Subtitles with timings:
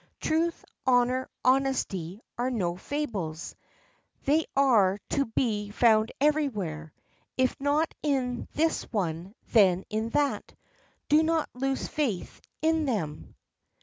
[0.19, 3.55] Truth, honor, honesty, are no fables;
[4.25, 6.91] they are to be found everywhere.
[7.37, 10.55] If not in this one, then in that.
[11.07, 13.35] Do not lose faith in them."